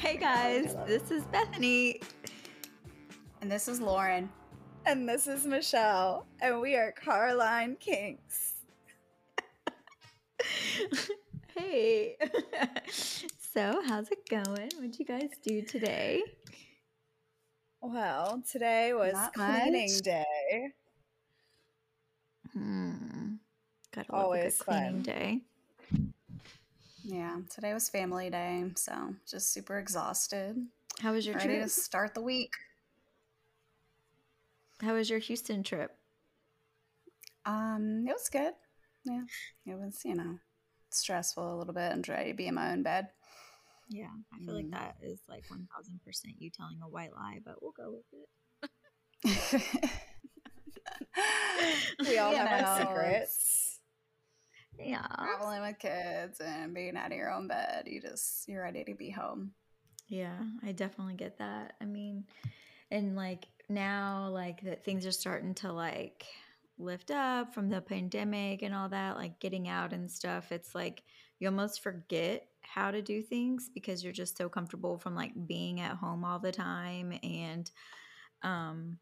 [0.00, 2.00] hey guys, this is Bethany.
[3.40, 4.28] And this is Lauren.
[4.86, 6.26] And this is Michelle.
[6.40, 8.54] And we are Carline Kinks.
[11.56, 12.16] hey.
[12.90, 14.70] so, how's it going?
[14.76, 16.22] What'd you guys do today?
[17.92, 20.02] Well, today was Not cleaning much.
[20.02, 20.72] day.
[22.52, 23.34] Hmm.
[23.94, 25.02] Got Always a cleaning fun.
[25.02, 25.40] day.
[27.04, 30.66] Yeah, today was family day, so just super exhausted.
[31.00, 31.62] How was your Ready trip?
[31.62, 32.52] to start the week.
[34.82, 35.96] How was your Houston trip?
[37.44, 38.54] Um, it was good.
[39.04, 39.22] Yeah,
[39.64, 40.38] it was, you know,
[40.90, 43.08] stressful a little bit and ready to be in my own bed.
[43.88, 44.72] Yeah, I feel like Mm.
[44.72, 49.62] that is like 1000% you telling a white lie, but we'll go with it.
[52.06, 53.80] We all You have our secrets.
[54.78, 55.06] Yeah.
[55.06, 58.94] Traveling with kids and being out of your own bed, you just you're ready to
[58.94, 59.52] be home.
[60.08, 61.74] Yeah, I definitely get that.
[61.80, 62.24] I mean,
[62.90, 66.26] and like now, like that things are starting to like
[66.78, 70.52] lift up from the pandemic and all that, like getting out and stuff.
[70.52, 71.02] It's like
[71.38, 75.80] you almost forget how to do things because you're just so comfortable from like being
[75.80, 77.18] at home all the time.
[77.22, 77.70] And
[78.42, 78.98] um,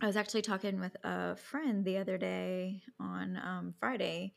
[0.00, 4.34] I was actually talking with a friend the other day on um, Friday.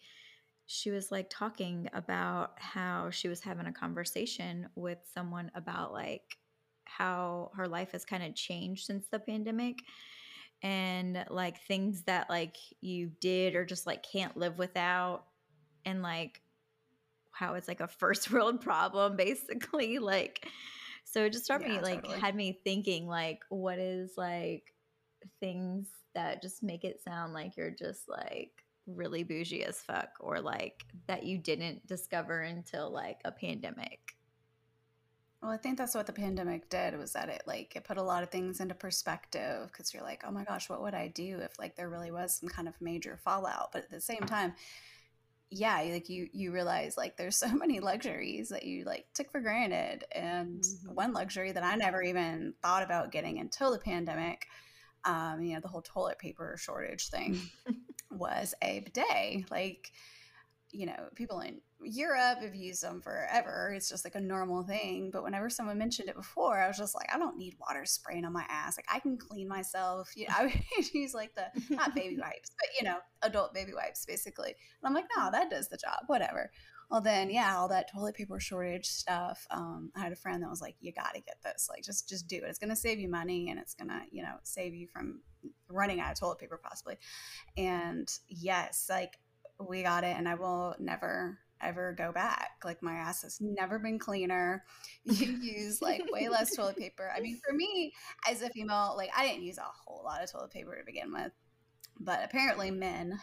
[0.66, 6.38] She was like talking about how she was having a conversation with someone about like
[6.86, 9.80] how her life has kind of changed since the pandemic
[10.64, 15.26] and like things that like you did or just like can't live without
[15.86, 16.42] and like
[17.38, 20.48] how it's like a first world problem basically like
[21.04, 22.20] so it just started me Yeah, like totally.
[22.20, 24.74] had me thinking like what is like
[25.40, 30.40] things that just make it sound like you're just like really bougie as fuck or
[30.40, 34.16] like that you didn't discover until like a pandemic
[35.42, 38.04] Well, I think that's what the pandemic did was that it like it put a
[38.04, 41.40] lot of things into perspective because you're like, oh my gosh, what would I do
[41.42, 43.72] if like there really was some kind of major fallout?
[43.72, 44.36] But at the same uh-huh.
[44.36, 44.54] time,
[45.50, 49.40] yeah, like you you realize like there's so many luxuries that you like took for
[49.42, 50.94] granted, and Mhm.
[50.96, 54.46] one luxury that I never even thought about getting until the pandemic,
[55.06, 57.40] um, you know, the whole toilet paper shortage thing
[58.12, 59.50] was a bidet.
[59.52, 59.92] Like,
[60.72, 63.74] you know, people in Europe have used them forever.
[63.76, 65.12] It's just like a normal thing.
[65.12, 68.26] But whenever someone mentioned it before, I was just like, I don't need water spraying
[68.26, 68.78] on my ass.
[68.78, 70.12] Like, I can clean myself.
[70.16, 73.74] You know, I would use like the not baby wipes, but you know, adult baby
[73.74, 74.50] wipes basically.
[74.50, 76.00] And I'm like, no, that does the job.
[76.08, 76.52] Whatever.
[76.90, 79.46] Well, then, yeah, all that toilet paper shortage stuff.
[79.52, 81.68] Um, I had a friend that was like, "You got to get this.
[81.70, 82.44] Like, just just do it.
[82.44, 85.22] It's gonna save you money, and it's gonna, you know, save you from
[85.70, 86.98] running out of toilet paper possibly."
[87.58, 89.20] And yes, like
[89.60, 92.52] we got it, and I will never ever go back.
[92.64, 94.64] Like my ass has never been cleaner.
[95.06, 97.12] You use like way less toilet paper.
[97.16, 97.94] I mean, for me
[98.30, 101.14] as a female, like I didn't use a whole lot of toilet paper to begin
[101.14, 101.32] with,
[102.00, 103.18] but apparently men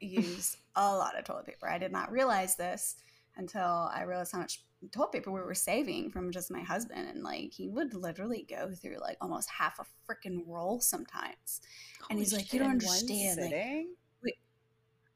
[0.00, 1.68] use a lot of toilet paper.
[1.68, 2.96] I did not realize this
[3.36, 4.62] until I realized how much
[4.92, 7.08] toilet paper we were saving from just my husband.
[7.08, 11.60] And like, he would literally go through like almost half a freaking roll sometimes.
[12.10, 13.40] And he's Holy like, you don't understand.
[13.40, 13.86] Like?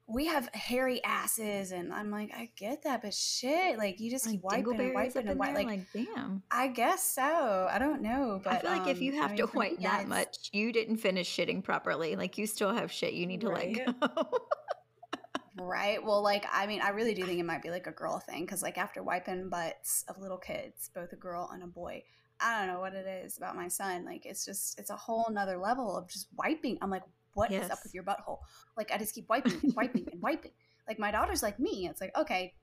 [0.07, 1.71] We have hairy asses.
[1.71, 4.93] And I'm like, I get that, but shit, like, you just like keep wiping and
[4.93, 5.55] wiping and wiping.
[5.55, 7.67] Like, like damn I guess so.
[7.71, 8.39] I don't know.
[8.43, 10.07] But I feel like if you um, have I to mean, me, wipe yeah, that
[10.07, 12.15] much, you didn't finish shitting properly.
[12.15, 13.75] Like you still have shit you need to Right.
[13.75, 14.29] let go.
[15.55, 16.03] Right.
[16.03, 18.43] Well, like, I mean, I really do think it might be like a girl thing
[18.43, 22.03] because, like, after wiping butts of little kids, both a girl and a boy,
[22.39, 24.03] I don't know what it is about my son.
[24.03, 26.79] Like, it's just, it's a whole nother level of just wiping.
[26.81, 28.39] I'm like, what is up with your butthole?
[28.77, 30.51] Like, I just keep wiping and wiping and wiping.
[30.85, 31.87] Like, my daughter's like me.
[31.89, 32.55] It's like, okay,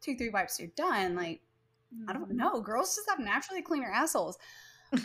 [0.00, 1.14] two, three wipes, you're done.
[1.14, 1.42] Like,
[2.08, 2.36] I don't mm-hmm.
[2.38, 2.62] know.
[2.62, 4.38] Girls just have naturally cleaner assholes.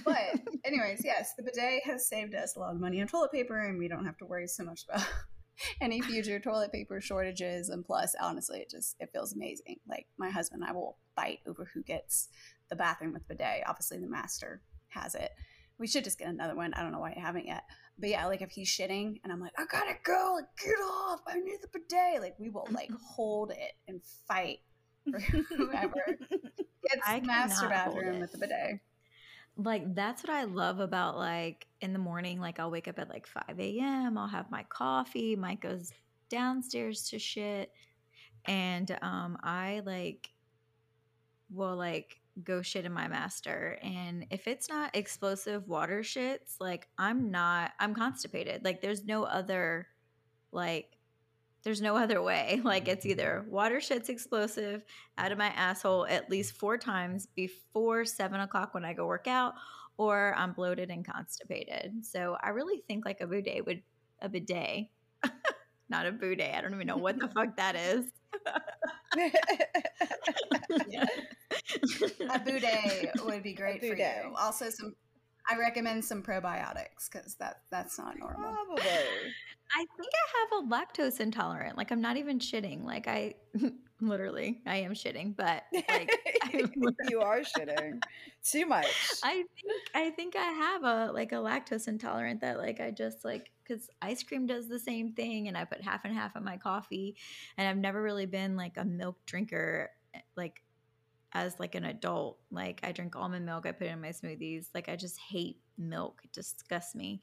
[0.06, 3.60] But, anyways, yes, the bidet has saved us a lot of money on toilet paper,
[3.60, 5.06] and we don't have to worry so much about
[5.81, 7.69] any future toilet paper shortages.
[7.69, 9.77] And plus, honestly, it just it feels amazing.
[9.88, 12.30] Like my husband and I will fight over who gets
[12.69, 13.63] the bathroom with bidet.
[13.68, 15.31] Obviously, the master has it.
[15.80, 16.74] We should just get another one.
[16.74, 17.63] I don't know why I haven't yet.
[18.00, 21.22] But yeah, like if he's shitting and I'm like, I gotta go, like get off,
[21.28, 22.22] I need the bidet.
[22.22, 24.60] Like we will like hold it and fight
[25.12, 25.20] for
[25.56, 26.18] whoever
[26.88, 28.80] gets I master bathroom with the bidet.
[29.58, 33.10] like that's what I love about like in the morning, like I'll wake up at
[33.10, 34.18] like 5 a.m.
[34.18, 35.36] I'll have my coffee.
[35.36, 35.92] Mike goes
[36.30, 37.72] downstairs to shit.
[38.46, 40.30] And um I like
[41.50, 43.80] will like go shit in my master.
[43.81, 48.63] And if it's not explosive water shits, like I'm not, I'm constipated.
[48.63, 49.88] Like there's no other,
[50.51, 50.98] like,
[51.63, 52.62] there's no other way.
[52.63, 53.12] Like it's mm-hmm.
[53.12, 54.84] either water shits explosive
[55.18, 59.28] out of my asshole at least four times before seven o'clock when I go work
[59.28, 59.54] out,
[59.98, 62.06] or I'm bloated and constipated.
[62.06, 63.81] So I really think like a bidet would
[64.22, 64.88] a bidet,
[65.89, 66.56] not a bidet.
[66.56, 68.06] I don't even know what the fuck that is.
[72.30, 74.34] a bidet would be great for you.
[74.38, 74.94] Also, some
[75.50, 78.51] I recommend some probiotics because that that's not normal.
[78.51, 78.84] Probably.
[78.84, 81.78] I think I have a lactose intolerant.
[81.78, 82.84] Like I'm not even shitting.
[82.84, 83.36] Like I
[84.01, 86.12] literally I am shitting, but like
[87.10, 88.01] you are shitting
[88.44, 88.88] too much.
[89.24, 89.48] I think
[89.95, 93.90] I think I have a like a lactose intolerant that like I just like because
[94.02, 97.16] ice cream does the same thing and I put half and half in my coffee
[97.58, 100.64] and I've never really been like a milk drinker eh, like
[101.34, 102.40] as like an adult.
[102.52, 104.68] Like I drink almond milk, I put it in my smoothies.
[104.74, 106.22] Like I just hate milk.
[106.24, 107.22] It disgusts me.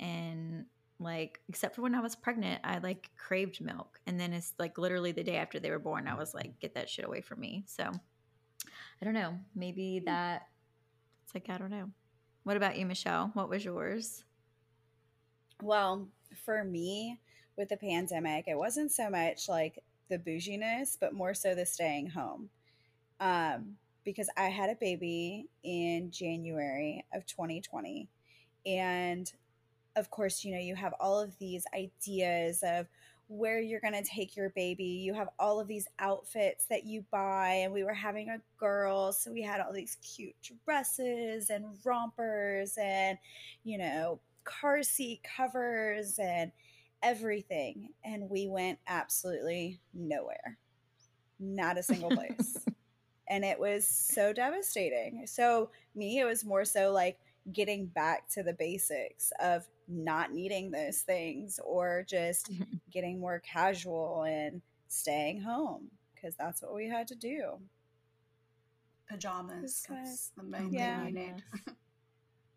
[0.00, 0.66] And
[0.98, 4.00] like except for when I was pregnant, I like craved milk.
[4.06, 6.74] And then it's like literally the day after they were born, I was like, get
[6.74, 7.64] that shit away from me.
[7.66, 9.38] So I don't know.
[9.54, 10.06] Maybe hmm.
[10.06, 10.48] that
[11.24, 11.90] it's like I don't know.
[12.44, 13.30] What about you, Michelle?
[13.34, 14.24] What was yours?
[15.62, 16.08] Well,
[16.44, 17.20] for me,
[17.56, 19.78] with the pandemic, it wasn't so much like
[20.10, 22.50] the bouginess, but more so the staying home
[23.20, 28.08] um, because I had a baby in January of 2020.
[28.66, 29.32] And
[29.94, 32.86] of course, you know, you have all of these ideas of
[33.28, 34.84] where you're going to take your baby.
[34.84, 37.60] You have all of these outfits that you buy.
[37.62, 39.12] And we were having a girl.
[39.12, 43.16] So we had all these cute dresses and rompers and,
[43.62, 46.52] you know, car seat covers and
[47.02, 47.90] everything.
[48.04, 50.58] And we went absolutely nowhere.
[51.38, 52.58] Not a single place.
[53.28, 55.26] and it was so devastating.
[55.26, 57.18] So, me, it was more so like
[57.52, 62.76] getting back to the basics of not needing those things or just mm-hmm.
[62.90, 67.58] getting more casual and staying home because that's what we had to do.
[69.08, 69.84] Pajamas.
[69.88, 71.04] That's the main yeah.
[71.04, 71.42] thing you need.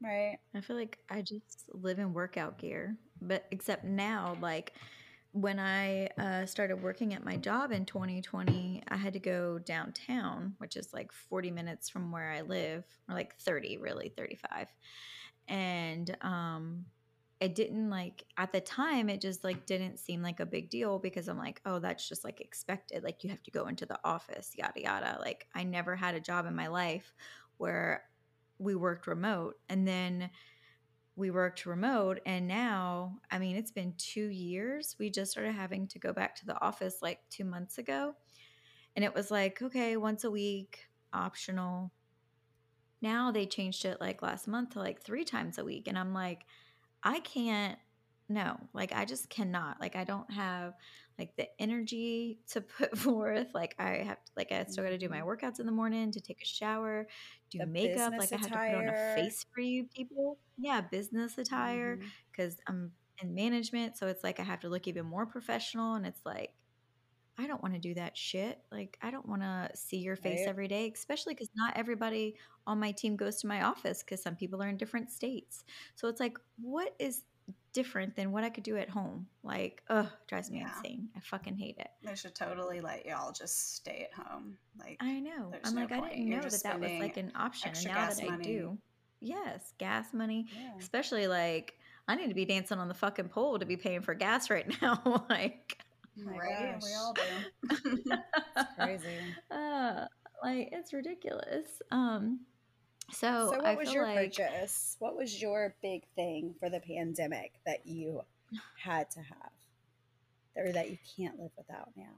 [0.05, 0.37] right.
[0.53, 4.73] I feel like I just live in workout gear, but except now, like,
[5.31, 10.55] when I uh, started working at my job in 2020, I had to go downtown,
[10.59, 14.67] which is like 40 minutes from where I live, or like 30, really 35.
[15.49, 16.85] And um,
[17.41, 20.99] it didn't like at the time, it just like didn't seem like a big deal
[20.99, 23.03] because I'm like, oh, that's just like expected.
[23.03, 25.17] Like you have to go into the office, yada yada.
[25.19, 27.13] Like I never had a job in my life
[27.57, 28.03] where
[28.59, 30.29] we worked remote, and then
[31.17, 34.95] we worked remote and now i mean it's been two years.
[34.99, 38.15] We just started having to go back to the office like two months ago
[38.95, 41.91] and it was like okay once a week optional.
[43.01, 46.13] Now they changed it like last month to like three times a week and i'm
[46.13, 46.45] like
[47.03, 47.77] i can't
[48.27, 50.73] no like i just cannot like i don't have
[51.17, 55.09] like the energy to put forth like i have like i still got to do
[55.09, 55.29] my mm-hmm.
[55.29, 57.07] workouts in the morning to take a shower
[57.49, 60.81] do the makeup like i have to put on a face for you people yeah
[60.81, 61.99] business attire
[62.31, 62.73] because mm-hmm.
[62.73, 62.91] i'm
[63.21, 66.51] in management so it's like i have to look even more professional and it's like
[67.37, 68.59] I don't want to do that shit.
[68.71, 70.47] Like, I don't want to see your face right.
[70.47, 72.35] every day, especially because not everybody
[72.65, 75.65] on my team goes to my office because some people are in different states.
[75.95, 77.23] So it's like, what is
[77.75, 79.27] different than what I could do at home.
[79.43, 80.71] Like, ugh, drives me yeah.
[80.77, 81.09] insane.
[81.15, 81.89] I fucking hate it.
[82.01, 84.57] They should totally let y'all just stay at home.
[84.79, 85.51] Like, I know.
[85.63, 86.05] I'm no like, point.
[86.05, 87.73] I didn't know that that was like an option.
[87.75, 88.31] And now that money.
[88.31, 88.77] I do,
[89.19, 90.71] yes, gas money, yeah.
[90.79, 91.75] especially like
[92.07, 94.73] I need to be dancing on the fucking pole to be paying for gas right
[94.81, 95.25] now.
[95.29, 95.77] like,
[96.23, 96.77] right?
[96.81, 97.21] We all do.
[98.55, 99.17] it's crazy.
[99.51, 100.05] Uh,
[100.41, 101.81] like it's ridiculous.
[101.91, 102.39] Um,
[103.11, 104.95] so, so what was your like, purchase?
[104.99, 108.21] What was your big thing for the pandemic that you
[108.83, 109.51] had to have,
[110.55, 112.13] or that you can't live without now?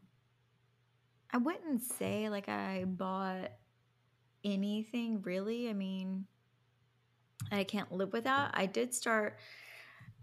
[1.32, 3.52] I wouldn't say like I bought
[4.44, 5.70] anything really.
[5.70, 6.26] I mean,
[7.52, 8.52] I can't live without.
[8.54, 9.38] I did start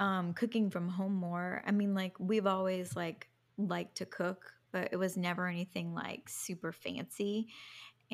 [0.00, 1.62] um, cooking from home more.
[1.66, 3.28] I mean, like we've always like
[3.58, 7.48] liked to cook, but it was never anything like super fancy.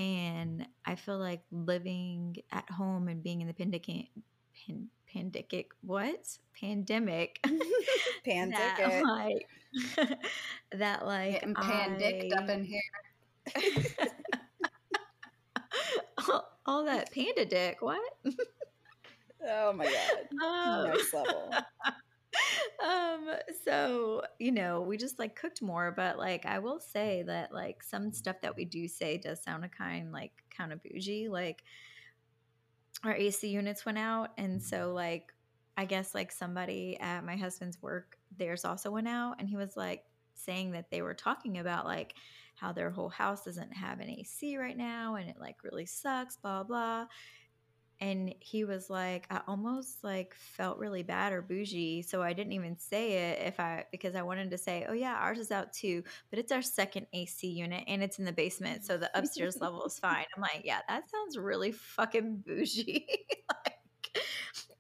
[0.01, 4.09] And I feel like living at home and being in the pandemic,
[4.67, 6.39] pan, pandemic, what?
[6.59, 7.39] Pandemic.
[8.25, 8.79] pandemic.
[8.79, 10.19] that like,
[10.73, 12.81] that like Getting pandicked up in here.
[16.27, 17.83] all, all, that panda dick.
[17.83, 18.01] What?
[19.47, 20.29] oh my god!
[20.43, 21.53] Um, Next level.
[22.83, 23.29] Um
[23.65, 27.83] so you know we just like cooked more but like i will say that like
[27.83, 31.63] some stuff that we do say does sound a kind like kind of bougie like
[33.05, 35.33] our ac units went out and so like
[35.77, 39.77] i guess like somebody at my husband's work theirs also went out and he was
[39.77, 42.15] like saying that they were talking about like
[42.55, 46.37] how their whole house doesn't have an ac right now and it like really sucks
[46.37, 47.07] blah blah
[48.01, 52.53] and he was like i almost like felt really bad or bougie so i didn't
[52.53, 55.73] even say it if i because i wanted to say oh yeah ours is out
[55.73, 59.57] too but it's our second ac unit and it's in the basement so the upstairs
[59.61, 63.07] level is fine i'm like yeah that sounds really fucking bougie
[63.65, 63.75] like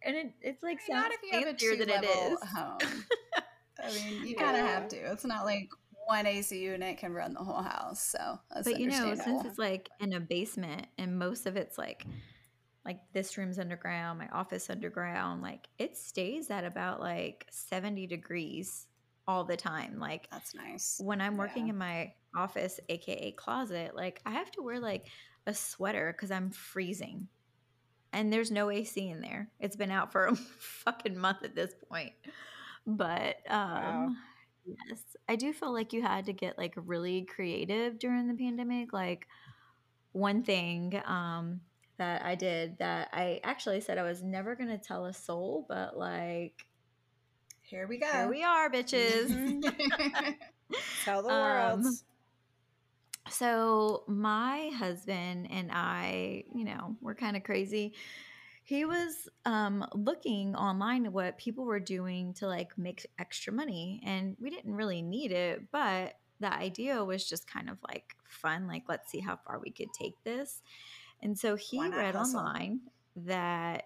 [0.02, 2.78] and it, it's like Not sounds if you have a two than it is home.
[3.82, 4.96] I mean, you kind of have to.
[4.96, 5.68] It's not like
[6.06, 8.02] one AC unit can run the whole house.
[8.02, 11.78] So that's but you know since it's like in a basement and most of it's
[11.78, 12.04] like
[12.84, 18.86] like this room's underground my office underground like it stays at about like 70 degrees
[19.28, 21.00] all the time like That's nice.
[21.02, 21.72] when i'm working Yeah.
[21.72, 25.06] in my office aka closet like i have to wear like
[25.46, 27.28] a sweater because i'm freezing
[28.12, 31.72] and there's no ac in there it's been out for a fucking month at this
[31.88, 32.12] point
[32.86, 34.08] but um Wow.
[34.64, 38.92] yes i do feel like you had to get like really creative during the pandemic
[38.92, 39.26] like
[40.12, 41.60] one thing um
[42.00, 45.64] that i did that i actually said i was never going to tell a soul
[45.68, 46.66] but like
[47.62, 48.06] Here we go.
[48.10, 49.28] here we are bitches.
[51.04, 51.94] Tell the Um, world.
[53.30, 57.92] So my husband and I, you know, we're kind of crazy.
[58.64, 64.00] He was um, looking online at what people were doing to like make extra money,
[64.04, 68.66] and we didn't really need it, but the idea was just kind of like fun.
[68.66, 70.62] Like, let's see how far we could take this.
[71.22, 72.16] And so he read hustle?
[72.16, 72.80] online
[73.16, 73.84] that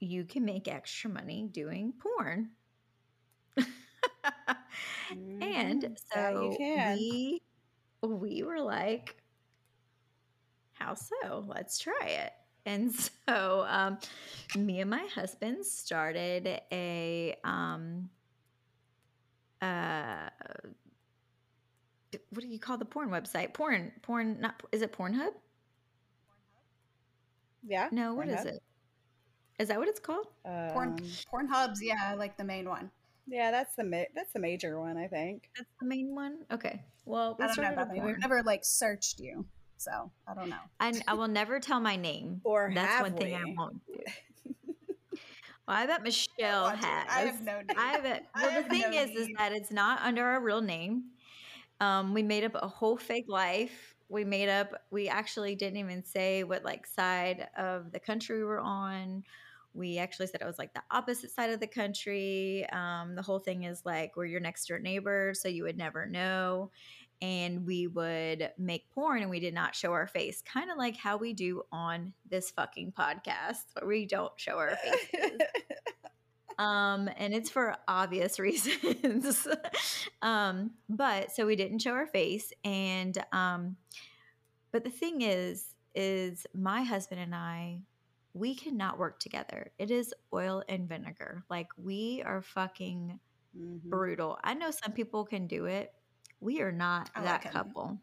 [0.00, 2.50] you can make extra money doing porn.
[5.40, 5.96] And Mhm.
[6.14, 7.40] That so we
[8.02, 9.22] we were like,
[10.72, 11.44] how so?
[11.46, 12.32] Let's try it.
[12.66, 12.92] And
[13.28, 13.98] so um,
[14.54, 18.10] me and my husband started a um,
[19.60, 20.28] uh,
[22.30, 23.54] what do you call the porn website?
[23.54, 25.32] Porn, porn, not is it Pornhub?
[27.66, 27.88] Yeah.
[27.92, 28.46] No, what is Pornhub.
[28.46, 28.62] it?
[29.58, 30.26] Is that what it's called?
[30.44, 30.96] Porn, Um,
[31.28, 32.90] porn hubs, yeah, like the main one.
[33.26, 35.50] yeah, that's the ma- that's the major one, I think.
[35.56, 36.38] That's the main one.
[36.52, 36.82] Okay.
[37.04, 38.06] Well, we I don't know about porn.
[38.06, 39.44] We've never like searched you,
[39.76, 40.60] so I don't know.
[40.78, 42.40] I, I will never tell my name.
[42.44, 43.54] Or That's have one thing I we?
[43.56, 43.98] won't do.
[45.66, 46.86] Well, I bet Michelle want to.
[46.86, 47.06] has.
[47.10, 47.76] I have no name.
[47.76, 48.24] I bet.
[48.34, 51.10] I Well, the thing no is, is that it's not under our real name.
[51.80, 53.94] Um, we made up a whole fake life.
[54.08, 54.72] We made up.
[54.90, 59.24] We actually didn't even say what like side of the country we were on.
[59.74, 62.66] We actually said it was like the opposite side of the country.
[62.72, 66.06] Um, the whole thing is like we're your next door neighbor, so you would never
[66.06, 66.70] know.
[67.20, 70.96] And we would make porn and we did not show our face, kind of like
[70.96, 74.76] how we do on this fucking podcast, where we don't show our
[75.10, 75.40] faces
[76.58, 79.46] um and it's for obvious reasons
[80.22, 83.76] um but so we didn't show our face and um
[84.72, 87.80] but the thing is is my husband and i
[88.34, 93.18] we cannot work together it is oil and vinegar like we are fucking
[93.56, 93.80] Mhm.
[93.88, 95.92] brutal i know some people can do it
[96.40, 97.98] we are not I that like couple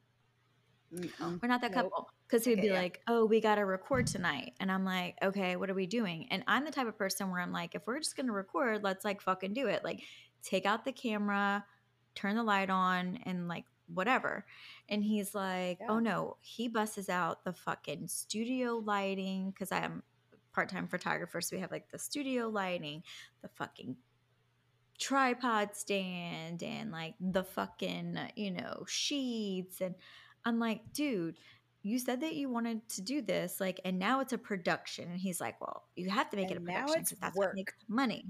[0.94, 1.42] Mm-mm.
[1.42, 1.92] we're not that Nope.
[1.92, 2.10] couple.
[2.28, 2.74] Because he'd Okay, be yeah.
[2.74, 4.54] like, oh, we got to record tonight.
[4.60, 6.28] And I'm like, okay, what are we doing?
[6.32, 8.84] And I'm the type of person where I'm like, if we're just going to record,
[8.84, 9.84] let's like fucking do it.
[9.84, 10.02] Like,
[10.42, 11.64] take out the camera,
[12.16, 14.46] turn the light on, and like whatever.
[14.90, 15.92] And he's like, oh, Yeah.
[15.92, 20.02] oh no, he busses out the fucking studio lighting because I'm
[20.52, 21.42] part time photographer.
[21.42, 23.04] So we have like the studio lighting,
[23.44, 23.98] the fucking
[24.98, 29.94] tripod stand and like the fucking you know sheets and
[30.46, 31.36] i'm like dude
[31.86, 35.08] you said that you wanted to do this like and now it's a production.
[35.10, 37.56] And he's like well you have to make it a production because that's what work.
[37.56, 38.26] makes money.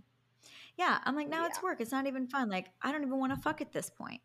[0.78, 1.80] Yeah i'm like now it's work.
[1.80, 2.50] It's not even fun.
[2.50, 4.22] Like i don't even want to fuck at this point.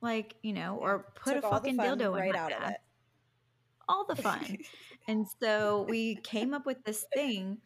[0.00, 0.86] Like you know Yeah.
[0.88, 2.76] or put Took a fucking dildo right in my out of it.
[3.88, 4.58] all the fun.
[5.08, 7.58] And so we came up with this thing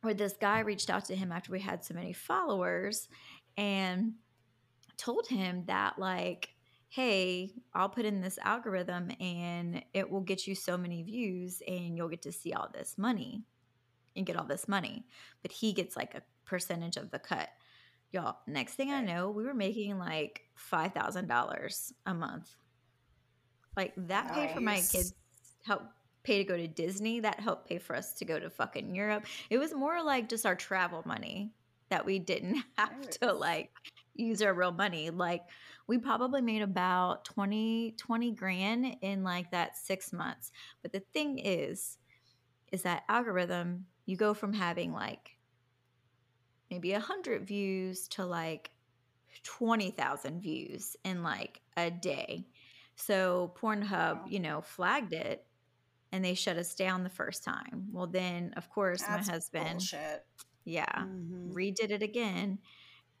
[0.00, 3.08] where this guy reached out to him after we had so many followers
[3.56, 4.14] and
[4.96, 6.48] told him that like
[6.92, 11.96] hey i'll put in this algorithm and it will get you so many views and
[11.96, 13.42] you'll get to see all this money
[14.14, 15.06] and get all this money
[15.40, 17.48] but he gets like a percentage of the cut.
[18.10, 22.50] Y'all next thing i know we were making like $5000 a month.
[23.74, 25.14] Like that paid for my kids
[25.64, 25.82] help
[26.24, 27.20] pay to go to disney.
[27.20, 29.24] That helped pay for us to go to fucking europe.
[29.48, 31.52] It was more like just our travel money
[31.88, 33.16] that we didn't have Nice.
[33.18, 33.70] to like
[34.14, 35.08] use our real money.
[35.08, 35.42] Like
[35.88, 40.50] we probably made about 20, 20 grand in like that six months.
[40.82, 41.98] But the thing is,
[42.72, 45.38] is that algorithm, you go from having like
[46.70, 48.70] maybe a hundred views to like
[49.44, 52.46] 20,000 views in like a day.
[52.96, 55.46] So Pornhub, you know, flagged it
[56.12, 57.88] and they shut us down the first time.
[57.92, 60.26] Well, then of course That's my husband, bullshit.
[60.64, 61.52] yeah, Mhm.
[61.54, 62.60] redid it again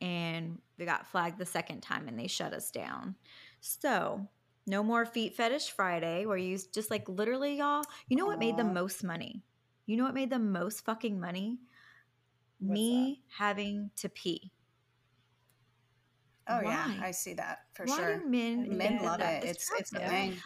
[0.02, 3.14] and we got flagged the second time and they shut us down.
[3.60, 4.28] So,
[4.66, 8.56] no more feet fetish Friday where you just like literally y'all, you know what made
[8.56, 9.42] the most money?
[9.86, 11.58] You know what made the most fucking money?
[12.58, 14.52] What's Me having to pee.
[16.48, 18.28] Oh yeah, I see that for Why sure.
[18.28, 19.50] men Men love that it.
[19.50, 20.36] It's it's the thing.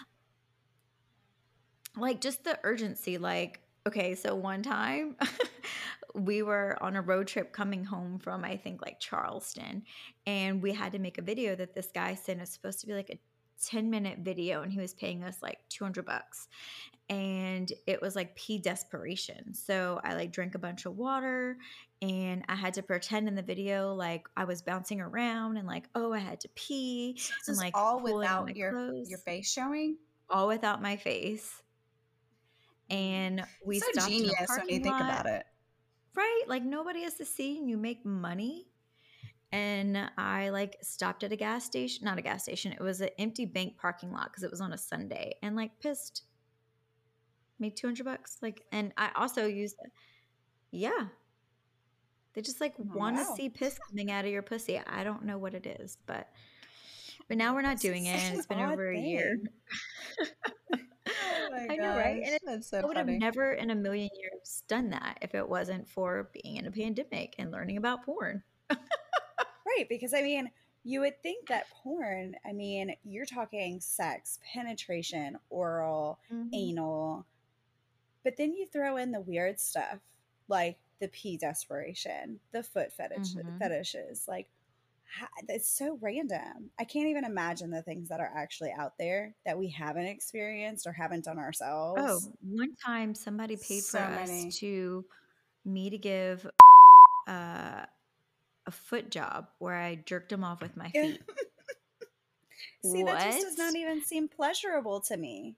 [1.97, 5.17] like just the urgency like okay so one time
[6.17, 9.83] we were on a road trip coming home from i think like charleston
[10.27, 12.95] and we had to make a video that this guy sent us supposed to be
[12.95, 13.19] like a
[13.65, 16.49] 10 minute video and he was paying us like 200 bucks
[17.09, 21.57] and it was like pee desperation so i like drank a bunch of water
[22.03, 25.89] and i had to pretend in the video like i was bouncing around and like
[25.95, 29.09] oh i had to pee This and like all pulling on my without your clothes
[29.09, 29.97] your face showing.
[30.29, 31.63] all without my face.
[32.89, 35.45] And we so stopped genius when you think lot, about it.
[36.17, 36.43] Right?
[36.47, 38.69] Like nobody has to see, and you make money.
[39.53, 42.73] And I like stopped at a gas station, not a gas station.
[42.73, 45.79] It was an empty bank parking lot because it was on a Sunday, and like
[45.81, 46.23] pissed,
[47.59, 48.39] made two hundred bucks.
[48.43, 49.77] Like, and I also used,
[50.71, 51.07] yeah.
[52.35, 53.35] They just like want to wow.
[53.35, 54.79] see piss coming out of your pussy.
[54.79, 56.29] I don't know what it is, but
[57.29, 58.19] but now we're not doing it.
[58.19, 59.39] and It's been over a year.
[61.23, 62.23] Oh my I know, right?
[62.25, 65.35] And it, that's so I would have never in a million years done that if
[65.35, 68.43] it wasn't for being in a pandemic and learning about porn.
[69.67, 70.51] Right, because I mean,
[70.85, 76.21] you would think that porn, I mean, you're talking sex, penetration, oral,
[76.53, 77.27] anal,
[78.25, 79.99] but then you throw in the weird stuff
[80.49, 83.59] like the pee desperation, the foot fetish Mhm.
[83.59, 84.26] fetishes.
[84.29, 84.49] Like,
[85.49, 86.71] it's so random.
[86.78, 90.86] I can't even imagine the things that are actually out there that we haven't experienced
[90.86, 92.00] or haven't done ourselves.
[92.02, 95.04] Oh, one time somebody paid for So us to
[95.64, 96.47] me to give
[97.28, 97.84] uh,
[98.66, 101.21] a foot job where I jerked him off with my feet.
[102.84, 105.56] See, that just does not even seem pleasurable to me.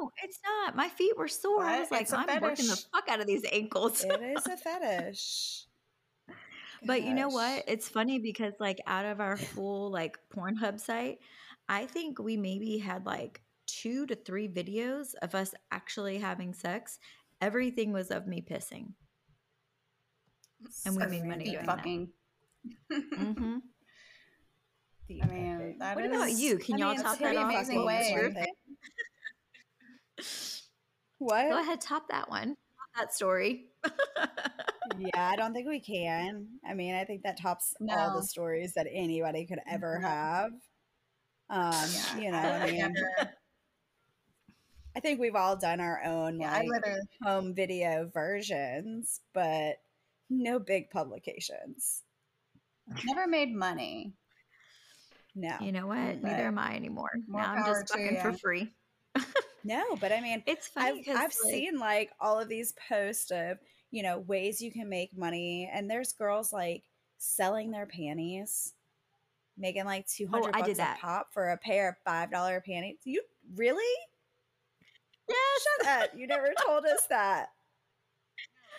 [0.00, 0.76] no, it's not.
[0.76, 1.64] My feet were sore.
[1.64, 4.04] I was like, I'm working the fuck out of these ankles.
[4.04, 5.64] It is a fetish.
[6.84, 7.64] But you know what?
[7.66, 11.18] It's funny because like out of our full like Pornhub site,
[11.68, 16.98] I think we maybe had like two to three videos of us actually having sex.
[17.40, 18.92] Everything was of me pissing.
[20.84, 21.76] And we So made money feet doing that.
[21.76, 22.08] fucking.
[23.14, 23.58] hmm
[25.08, 25.78] The I mean, epic.
[25.80, 26.58] that What about you?
[26.58, 27.52] Can I y'all mean, top it's that off?
[27.52, 28.10] amazing way.
[28.12, 28.46] your One thing.
[31.18, 31.48] What?
[31.48, 32.48] Go ahead, top that one.
[32.48, 32.56] Top
[32.96, 33.66] that story.
[34.98, 36.46] Yeah, I don't think we can.
[36.66, 40.52] I mean, I think that tops all the stories that anybody could ever have.
[41.50, 42.94] Um, Yeah, you know, I I mean,
[44.96, 47.00] I think we've all done our own yeah, like literally.
[47.22, 49.76] home video versions, but
[50.28, 52.02] no big publications.
[53.04, 54.12] Never made money.
[55.34, 55.56] No.
[55.60, 56.20] You know what?
[56.20, 57.10] But Neither am I anymore.
[57.28, 58.72] more now I'm just to fucking for free.
[59.64, 63.30] No, but I mean, It's funny I've, because I've seen like all of these posts
[63.30, 63.58] of
[63.90, 66.84] you know ways you can make money and there's girls like
[67.18, 68.74] selling their panties
[69.56, 70.98] making like 200 Oh, I did bucks a that.
[71.00, 73.22] pop for a pair of five dollar panties you
[73.56, 73.82] really
[75.28, 75.34] Yeah,
[75.86, 77.48] shut up you never told us that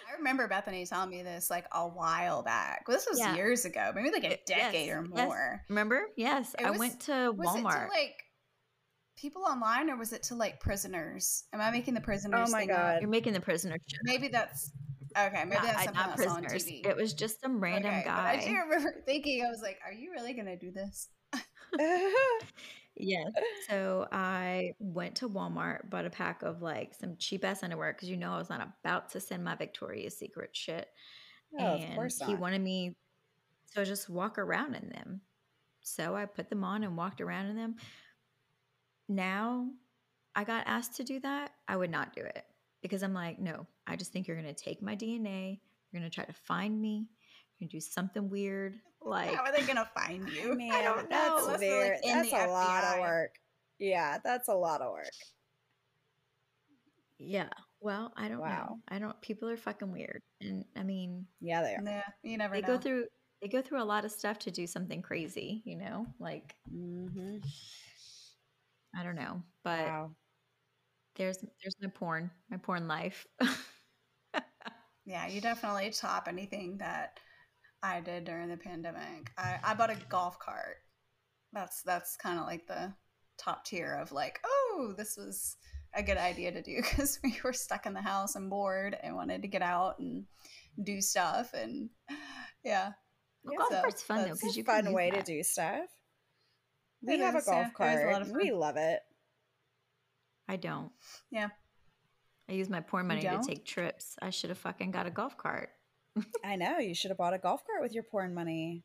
[0.10, 2.86] I remember Bethany telling me this like a while back.
[2.88, 3.36] Well, this was Yeah.
[3.36, 5.28] years ago, maybe like a It- yes, decade or yes.
[5.28, 5.64] more.
[5.70, 6.08] Remember?
[6.18, 7.86] Yes, It I was- went to Was it Walmart.
[7.86, 8.24] to like
[9.18, 11.44] people online or was it to like prisoners?
[11.54, 12.50] Am I making the prisoners?
[12.50, 12.78] Oh my thing up?
[12.78, 13.02] God.
[13.02, 13.82] You're making the prisoners.
[14.02, 14.72] Maybe that's
[15.28, 15.44] okay.
[15.46, 16.66] Maybe Not, that's something not saw on prisoners.
[16.66, 16.86] TV.
[16.86, 18.40] It was just some random Okay, guy.
[18.42, 21.10] I do remember thinking, I was like, "Are you really gonna do this?"
[23.00, 23.32] Yes.
[23.70, 28.10] So I went to Walmart, bought a pack of like some cheap ass underwear because
[28.10, 30.88] you know I was not about to send my Victoria's Secret shit.
[31.60, 32.96] oh, of and course he wanted me
[33.76, 35.22] to just walk around in them.
[35.82, 37.76] So I put them on and walked around in them.
[39.08, 39.68] Now
[40.36, 41.52] I got asked to do that.
[41.68, 42.44] I would not do it
[42.82, 45.60] because I'm like, no, I just think you're going to take my DNA.
[45.92, 47.08] You're going to try to find me.
[47.60, 48.76] You're going to do something weird.
[49.02, 50.56] Like, How are they gonna find you?
[50.56, 51.46] Man, I don't know.
[51.48, 53.32] that's very, like, that's a lot of work
[53.80, 55.06] yeah that's a lot of work
[57.18, 57.50] yeah.
[57.82, 58.48] Well, I don't Wow.
[58.48, 58.80] know.
[58.88, 60.22] I don't, people are fucking weird.
[60.42, 62.62] And I mean, yeah they are Yeah, you never know.
[62.62, 62.76] they know.
[62.76, 63.06] go through
[63.42, 66.06] they go through a lot of stuff to do something crazy, you know?
[66.20, 67.38] Like Mm-hmm.
[68.98, 70.12] I don't know, but Wow.
[71.20, 73.28] There's there's my porn, my porn life.
[75.06, 77.20] Yeah, you definitely top anything that
[77.82, 79.32] I did during the pandemic.
[79.38, 80.78] I, I bought a golf cart.
[81.54, 82.94] That's that's kind of like the
[83.38, 85.58] top tier of like, oh, this was
[85.96, 89.16] a good idea to do because we were stuck in the house and bored and
[89.16, 90.26] wanted to get out and
[90.84, 91.90] do stuff and
[92.64, 92.94] yeah.
[93.44, 95.20] Well, Yeah, golf so cart's fun though because you can fun use way that.
[95.20, 95.90] to do stuff.
[97.02, 98.08] We It have is, a golf yeah, it is a cart.
[98.08, 99.02] lot of and We love it.
[100.50, 100.92] I don't.
[101.32, 101.48] Yeah.
[102.50, 104.16] I use my poor money to take trips.
[104.22, 105.70] I should have fucking got a golf cart.
[106.44, 106.80] I know.
[106.80, 108.84] You should have bought a golf cart with your porn money.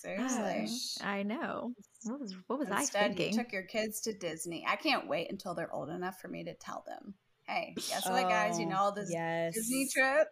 [0.00, 0.66] Seriously.
[0.66, 1.06] Gosh.
[1.06, 1.72] I know.
[2.04, 3.32] What was what was Instead, I thinking?
[3.32, 4.64] you took your kids to Disney.
[4.68, 7.14] I can't wait until they're old enough for me to tell them,
[7.46, 8.58] hey, guess what, guys?
[8.58, 9.54] You Oh, know all this yes.
[9.54, 10.26] Disney trip?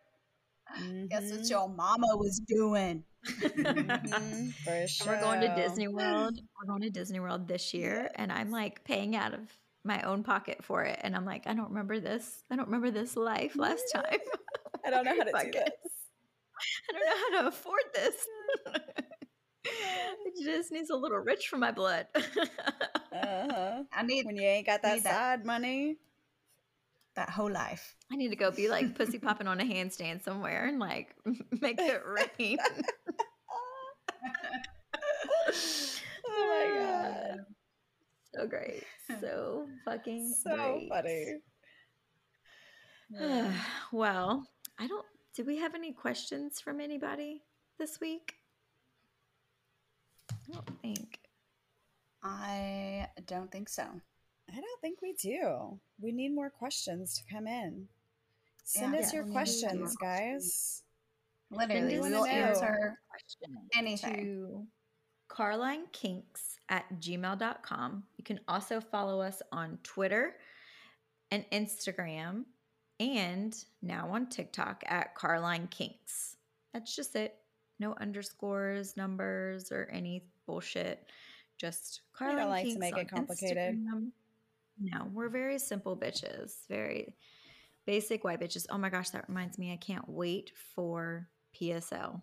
[1.08, 1.50] Guess what Mhm.
[1.50, 3.04] your mama was doing?
[3.24, 5.06] Mhm, For sure.
[5.14, 6.40] We're going to Disney World.
[6.58, 9.40] We're going to Disney World this year, and I'm like paying out of
[9.84, 10.98] my own pocket for it.
[11.02, 12.44] And I'm like, I don't remember this.
[12.50, 14.18] I don't remember this life last time.
[14.84, 15.70] I don't know how to do this.
[16.88, 18.14] I don't know how to afford this.
[20.24, 22.06] it just needs a little rich for my blood.
[22.14, 23.82] Uh-huh.
[23.92, 25.14] I need When you ain't got that Need that.
[25.14, 25.96] side money.
[27.16, 27.96] that whole life.
[28.12, 31.14] I need to go be like pussy popping on a handstand somewhere and like
[31.60, 32.02] make it
[32.38, 32.58] rain.
[38.42, 38.50] My god.
[38.52, 38.84] so great.
[39.20, 40.88] So fucking So great.
[40.88, 41.36] funny.
[43.92, 44.46] well,
[44.78, 47.42] I don't do we have any questions from anybody
[47.78, 48.34] this week?
[50.32, 51.18] I don't think.
[52.22, 53.82] I don't think so.
[53.82, 55.78] I don't think we do.
[56.00, 57.86] We need more questions to come in.
[58.64, 59.00] Send Yeah.
[59.00, 59.96] us Yeah, your we need more questions, questions.
[59.96, 60.82] guys.
[61.50, 64.14] Literally, Send we'll answer question anything.
[64.24, 64.66] to
[65.28, 68.04] carlinekinks at gmail.com.
[68.16, 70.36] You can also follow us on Twitter
[71.30, 72.44] and Instagram
[72.98, 76.36] and now on TikTok at Carline Kinks.
[76.72, 77.34] That's just it.
[77.78, 81.10] No underscores, numbers, or any bullshit.
[81.58, 83.76] Just We don't Carline like to make it complicated.
[83.76, 84.10] Instagram.
[84.80, 86.66] No, we're very simple bitches.
[86.68, 87.14] Very
[87.86, 88.66] basic white bitches.
[88.70, 89.72] Oh my gosh, that reminds me.
[89.72, 92.22] I can't wait for PSL.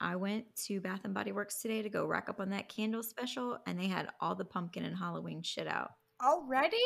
[0.00, 3.02] I went to Bath and Body Works today to go rack up on that candle
[3.02, 5.90] special, and they had all the pumpkin and Halloween shit out.
[6.22, 6.76] Already?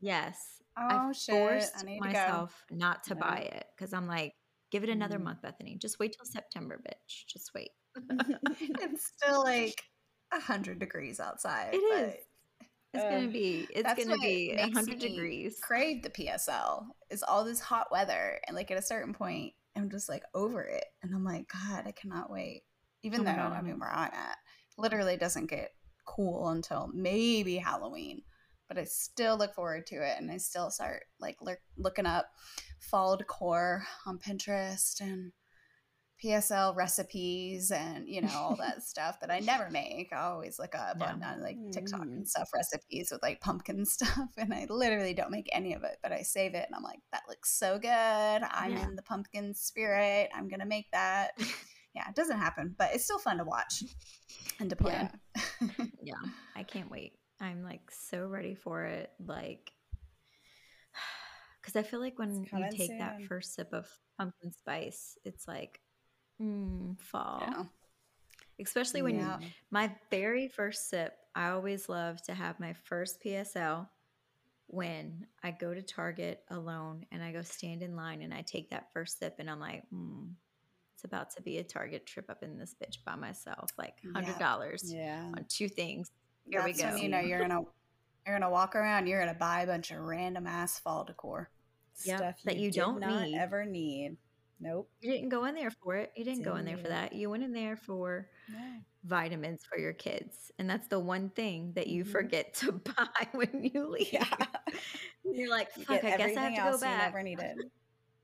[0.00, 1.34] Yes, Oh I shit!
[1.34, 3.20] forced I myself not to No.
[3.20, 4.32] buy it because I'm like,
[4.70, 5.24] give it another Mm.
[5.24, 5.76] month, Bethany.
[5.76, 7.26] Just wait till September, bitch.
[7.26, 7.70] Just wait.
[8.60, 9.82] it's still like
[10.32, 11.74] a hundred degrees outside.
[11.74, 12.14] It is.
[12.94, 13.70] It's Uh, gonna be.
[13.74, 15.58] It's gonna be hundred degrees.
[15.62, 19.90] Crave the PSL is all this hot weather, and like at a certain point, I'm
[19.90, 22.62] just like over it, and I'm like, God, I cannot wait.
[23.02, 24.38] Even Oh though God, I mean, where I'm at,
[24.78, 25.70] literally doesn't get
[26.04, 28.22] cool until maybe Halloween.
[28.68, 32.26] But I still look forward to it, and I still start like look, looking up
[32.80, 35.32] fall decor on Pinterest and
[36.22, 40.12] PSL recipes and you know all that stuff that I never make.
[40.12, 41.32] I always look up on, Yeah.
[41.32, 42.12] on like TikTok Mm.
[42.12, 45.98] and stuff recipes with like pumpkin stuff, and I literally don't make any of it,
[46.02, 47.88] but I save it and I'm like, that looks so good.
[47.88, 48.84] I'm Yeah.
[48.88, 50.30] in the pumpkin spirit.
[50.34, 51.32] I'm gonna make that.
[51.94, 53.82] yeah, it doesn't happen, but it's still fun to watch
[54.60, 55.10] and to plan.
[56.02, 56.14] Yeah,
[56.54, 57.12] I can't wait.
[57.40, 59.10] I'm like so ready for it.
[59.24, 59.70] Like,
[61.60, 63.86] because I feel like when you take that first sip of
[64.18, 65.80] pumpkin spice, it's like,
[66.40, 67.38] mm, fall.
[67.42, 67.64] Yeah.
[68.60, 69.38] Especially when Yeah.
[69.70, 73.88] my very first sip, I always love to have my first PSL
[74.68, 78.70] when I go to Target alone and I go stand in line and I take
[78.70, 80.28] that first sip and I'm like, mm,
[80.94, 83.70] it's about to be a Target trip up in this bitch by myself.
[83.76, 85.22] Like hundred dollars Yeah.
[85.36, 86.10] on two things.
[86.48, 86.88] Here That's we go.
[86.90, 87.60] when you know you're gonna
[88.26, 89.06] you're gonna walk around.
[89.06, 91.50] You're gonna buy a bunch of random ass fall decor.
[92.04, 93.36] Yep, Stuff that you did don't not need.
[93.38, 94.16] ever need.
[94.58, 94.90] Nope.
[95.00, 96.12] You didn't go in there for it.
[96.16, 97.12] You didn't go in there for that.
[97.12, 98.58] You went in there for No.
[99.04, 100.50] vitamins for your kids.
[100.58, 102.10] And that's the one thing that you Mhm.
[102.12, 104.12] forget to buy when you leave.
[104.12, 104.46] Yeah.
[105.24, 107.12] You're like, fuck, get I guess I have to go else you back.
[107.12, 107.56] never needed.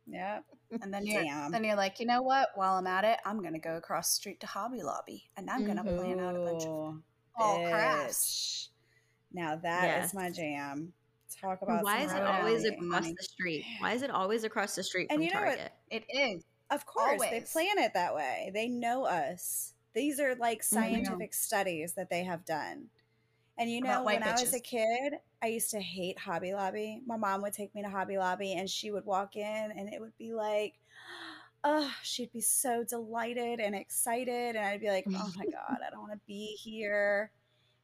[0.07, 0.45] Yep.
[0.81, 1.53] And then you're Damn.
[1.53, 2.49] then you're like, you know what?
[2.55, 5.67] While I'm at it, I'm gonna go across the street to Hobby Lobby, and I'm
[5.67, 7.03] gonna plan out a bunch of Ooh,
[7.37, 8.71] fall crafts.
[8.71, 9.35] bitch.
[9.35, 10.93] Now that is my jam.
[11.41, 13.65] Talk about Why is it always Lobby across the street?
[13.81, 15.57] Why is it always across the street And from you know what?
[15.57, 15.73] Target?
[15.91, 16.45] It is.
[16.71, 18.51] Of course, they plan it that way.
[18.55, 19.75] They know us.
[19.95, 20.75] These are like Mm-hmm.
[20.75, 22.89] scientific studies that they have done.
[23.59, 27.03] And you know, white when I was a kid, I used to hate Hobby Lobby.
[27.07, 30.01] My mom would take me to Hobby Lobby and she would walk in and it
[30.01, 30.75] would be like,
[31.65, 34.57] oh, she'd be so delighted and excited.
[34.57, 37.31] And I'd be like, oh my God, I don't want to be here.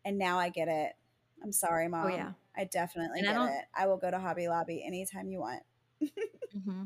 [0.05, 0.93] And now I get it.
[1.43, 2.07] I'm sorry, mom.
[2.07, 2.33] Oh yeah.
[2.57, 3.65] I definitely And get don't- it.
[3.75, 5.63] I will go to Hobby Lobby anytime you want.
[6.65, 6.85] hmm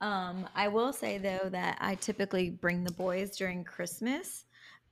[0.00, 4.44] Um, I will say though that I typically bring the boys during Christmas,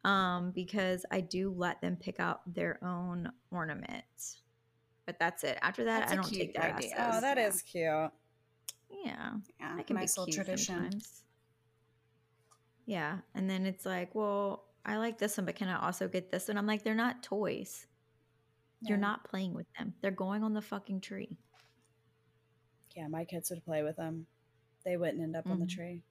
[0.04, 4.38] um, because I do let them pick out their own ornaments.
[5.06, 5.58] But that's it.
[5.62, 6.94] After that, That's I don't take their idea.
[6.96, 7.46] Oh, that yeah.
[7.48, 7.84] is cute.
[9.04, 10.74] Yeah, Yeah, that can nice be cute tradition.
[10.76, 11.22] sometimes.
[12.86, 16.30] Yeah, and then it's like, well, I like this one, but can I also get
[16.30, 16.56] this one?
[16.58, 17.86] I'm like, they're not toys.
[18.88, 19.94] You're not playing with them.
[20.02, 21.38] They're going on the fucking tree.
[22.96, 24.26] Yeah, my kids would play with them.
[24.84, 25.70] They wouldn't end up on the Mhm.
[25.74, 26.02] tree.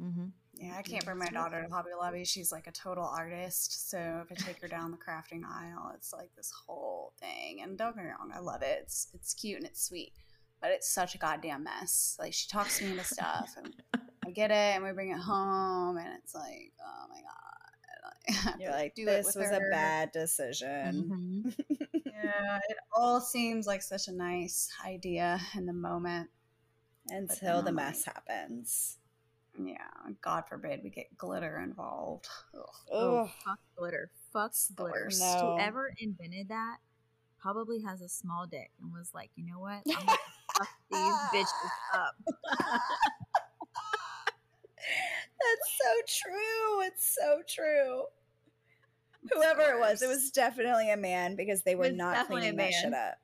[0.00, 0.26] Mm-hmm.
[0.54, 2.24] Yeah, I can't bring my daughter to Hobby Lobby.
[2.24, 3.90] She's like a total artist.
[3.90, 7.60] So if I take her down the crafting aisle, it's like this whole thing.
[7.62, 8.78] And don't get me wrong, I love it.
[8.82, 10.12] It's it's cute and it's sweet,
[10.60, 12.16] but it's such a goddamn mess.
[12.18, 13.74] Like she talks me into stuff, and
[14.24, 17.65] I get it, and we bring it home, and it's like, oh my god, I
[17.65, 17.65] have
[18.58, 21.52] You're like, this was her." a bad decision.
[21.52, 21.84] Mm-hmm.
[22.24, 26.30] Yeah, it all seems like such a nice idea in the moment.
[27.10, 28.96] Until the mess like- happens.
[29.62, 29.76] Yeah,
[30.22, 32.26] God forbid we get glitter involved.
[32.54, 32.62] Ugh.
[32.90, 34.10] Oh, fuck glitter.
[34.32, 35.10] Fuck glitter.
[35.18, 35.56] No.
[35.56, 36.78] Whoever invented that
[37.38, 39.82] probably has a small dick and was like, you know what?
[39.88, 40.18] I'm gonna
[40.58, 42.14] fuck these bitches up.
[45.48, 46.82] That's so true.
[46.82, 48.04] It's so true.
[49.32, 52.92] Whoever it was, it was definitely a man because they were not cleaning that shit
[52.94, 53.14] up.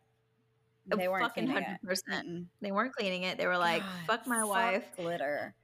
[0.86, 1.86] They weren't fucking cleaning hundred it.
[1.86, 2.46] percent.
[2.60, 3.38] They weren't cleaning it.
[3.38, 5.54] They were like, God, fuck my fuck wife, glitter.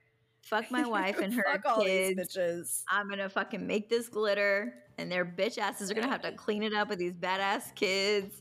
[0.42, 2.36] fuck my wife and her fuck all these kids.
[2.36, 2.82] bitches.
[2.88, 6.62] I'm gonna fucking make this glitter, and their bitch asses are gonna have to clean
[6.62, 8.40] it up with these badass kids.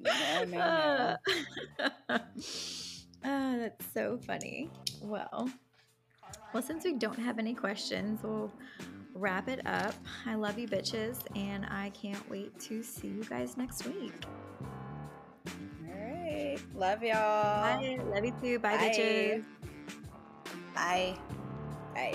[0.00, 2.18] No, no, no.
[3.26, 4.68] Ah, that's so funny.
[5.00, 5.48] Well,
[6.54, 8.50] well, since we don't have any questions, we'll
[9.12, 9.94] wrap it up.
[10.24, 14.12] I love you, bitches, and I can't wait to see you guys next week.
[15.48, 16.58] All right.
[16.74, 17.12] Love y'all.
[17.16, 17.98] Bye.
[18.14, 18.58] Love you too.
[18.60, 18.88] Bye, Bye.
[18.88, 19.44] bitches.
[20.74, 21.18] Bye.
[21.94, 22.14] Bye.